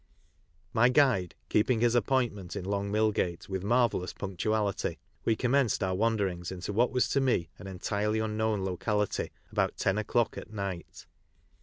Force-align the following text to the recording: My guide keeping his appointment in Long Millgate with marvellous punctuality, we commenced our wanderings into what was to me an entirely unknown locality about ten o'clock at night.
My 0.73 0.89
guide 0.89 1.35
keeping 1.47 1.79
his 1.79 1.93
appointment 1.93 2.55
in 2.55 2.65
Long 2.65 2.91
Millgate 2.91 3.47
with 3.47 3.63
marvellous 3.63 4.13
punctuality, 4.13 4.97
we 5.25 5.35
commenced 5.35 5.83
our 5.83 5.93
wanderings 5.93 6.51
into 6.51 6.73
what 6.73 6.89
was 6.91 7.07
to 7.09 7.21
me 7.21 7.49
an 7.59 7.67
entirely 7.67 8.17
unknown 8.17 8.65
locality 8.65 9.31
about 9.51 9.77
ten 9.77 9.99
o'clock 9.99 10.39
at 10.39 10.51
night. 10.51 11.05